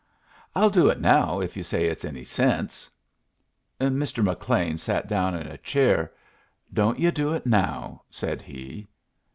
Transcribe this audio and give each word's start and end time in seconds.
I'll 0.55 0.71
do 0.71 0.89
it 0.89 0.99
now 0.99 1.41
if 1.41 1.55
you 1.55 1.61
say 1.61 1.85
it's 1.85 2.03
any 2.05 2.23
sense." 2.23 2.89
Mr. 3.79 4.23
McLean 4.23 4.79
sat 4.79 5.07
down 5.07 5.35
in 5.35 5.45
a 5.45 5.59
chair. 5.59 6.11
"Don't 6.73 6.97
yu' 6.97 7.11
do 7.11 7.33
it 7.33 7.45
now," 7.45 8.01
said 8.09 8.41
he. 8.41 8.87